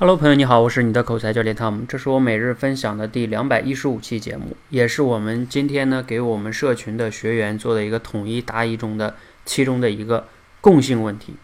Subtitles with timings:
[0.00, 10.26] Hello，朋友你好，我是你的口才教练汤姆，这是我每日分享的第两百一十五期节目，也是我们今天呢给我们社群的学员做的一个统一答疑中的其中的一个
[10.62, 11.34] 共性问题。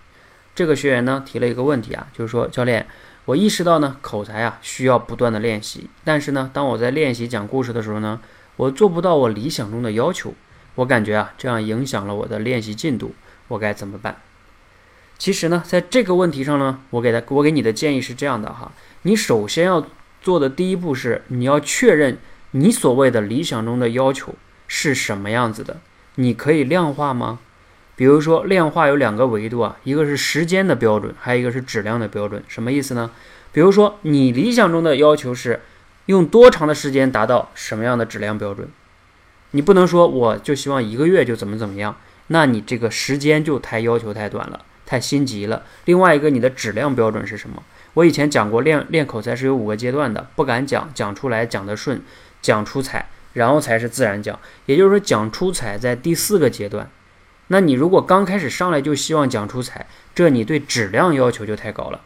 [0.55, 2.87] 这个学员呢提了一个问题啊，就是说教练，
[3.27, 8.19] 我意识到呢口才啊需要不断的练习，但是呢当我在练习讲故事的时候呢，
[8.57, 10.33] 我做不到我理想中的要求，
[10.77, 13.15] 我感觉啊这样影响了我的练习进度，
[13.49, 14.17] 我该怎么办？
[15.19, 18.71] 其实呢，在这个问题上呢，我给他我给你的建议是这样的哈，
[19.03, 19.87] 你首先要
[20.21, 22.19] 做的第一步是，你要确认
[22.51, 24.35] 你所谓的理想中的要求
[24.69, 25.79] 是什么样子的，
[26.17, 27.39] 你可以量化吗？
[27.95, 33.11] 比如说量化有两个维度啊，一个是时间的标准，还有一个是质量的标准，什么意思呢？
[33.53, 35.63] 比如说你理想中的要求是
[36.05, 38.69] 用多长的时间达到什么样的质量标准？
[39.53, 44.63] 你不能说我就希望一个月就怎么怎么样，那你这个时间就太要求太短了。
[44.87, 45.65] 太心急了。
[45.85, 47.63] 另外一个，你的质量标准是什么？
[47.95, 52.01] 我以前讲过，练练口才是有五个阶段的：不敢讲，讲出来，讲得顺，
[52.41, 54.39] 讲出彩，然后才是自然讲。
[54.67, 56.89] 也就是说，讲出彩在第四个阶段。
[57.49, 62.01] 那你如果刚开始上来就希望讲出彩，这你对质量要求就太高了。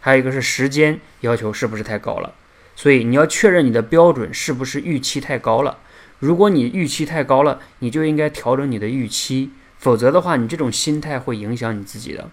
[0.00, 2.34] 还有一个是时间要求是不是太高了？
[2.76, 5.78] 所以你要确认你的标准是不是预期太高了。
[6.18, 9.50] 如果你预期太高了，你就应该调整你的预期。
[9.84, 12.30] 否则的话，你这种心态会影响你自己的。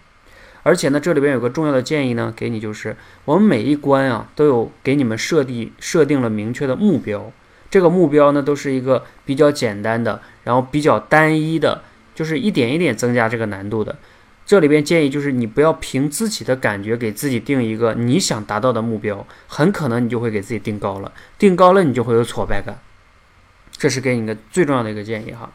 [0.64, 7.30] 而且呢，这里边有个重要的建议呢，给你就是，我们每一关啊都有给你们设定设定了明确的目标。
[7.70, 11.84] 这个目标呢，都是一个比较简单的，然后比较单一的，
[12.16, 13.98] 就是一点一点增加这个难度的。
[14.46, 22.78] 这里边建议就是，你不要凭自己的感觉给自己定一个你想达到的目标，很可能你就会给自己定高了，定高了你就会有挫败感。
[23.76, 25.52] 这是给你个最重要的一个建议哈。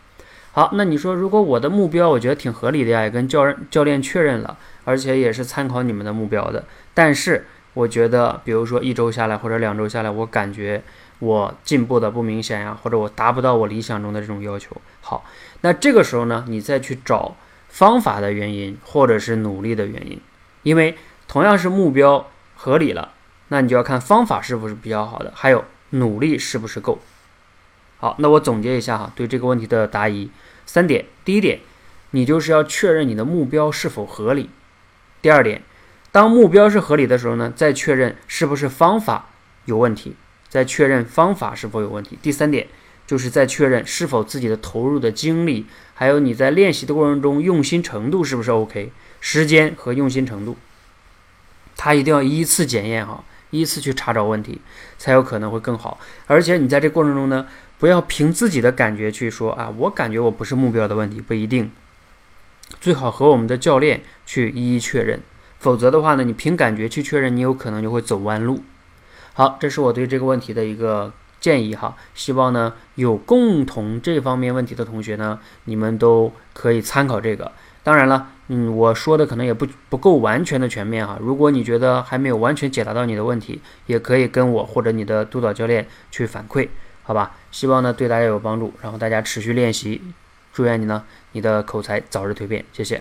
[0.57, 10.83] 好，那你说，如果我的目标我觉得挺合理的呀，也跟教教练确认了，而且也是参考你们的目标的，但是我觉得，比如说一周下来或者两周下来，我感觉
[11.19, 14.75] 我进步的不明显呀，或者我达不到我理想中的这种要求。
[15.03, 15.27] 好，
[15.61, 17.36] 那这个时候呢，你再去找
[17.69, 20.19] 方法的原因，或者是努力的原因，
[20.63, 20.97] 因为
[21.29, 23.13] 同样是目标合理了，
[23.48, 26.98] 那你就要看方法是不是比较好的，还有努力是不是够。
[27.98, 30.30] 好，那我总结一下哈，对这个问题的答疑
[30.67, 31.61] 三点：第一点，
[32.11, 34.51] 你就是要确认你的目标是否合理；
[35.23, 35.63] 第二点，
[36.13, 39.31] 当目标是合理的时候呢，再确认是不是方法
[39.65, 40.17] 有问题，
[40.49, 42.67] 再确认方法是否有问题；第三点，
[43.07, 48.91] 就是在确认是否自己的投入的精力，还有你在练习的过程中用心程度是不是 OK，
[49.21, 50.57] 时间和用心程度，
[51.77, 54.61] 它一定要依次检验哈，依次去查找问题，
[54.98, 55.98] 才有可能会更好。
[56.27, 57.46] 而且你在这过程中呢。
[57.79, 61.70] 不要凭自己的感觉去说啊，我感觉我不是目标的问题，不一定。
[62.80, 65.20] 最好和我们的教练去一一确认，
[65.58, 68.62] 否则的话呢，你凭感觉去确认，你有可能就会走弯路。
[69.35, 77.52] 好，这是我对这个问题的一个建议哈，希望呢有共同这方面问题的同学呢，你们都可以参考这个。
[77.86, 81.17] 当然了，嗯，我说的可能也不不够完全的全面哈。
[81.20, 86.69] 如果你觉得还没有完全解答到你的问题，也可以跟我或者你的督导教练去反馈。
[87.05, 90.02] 好吧，希望呢对大家有帮助，然后大家持续练习，
[90.52, 93.01] 祝愿你呢你的口才早日蜕变，谢谢。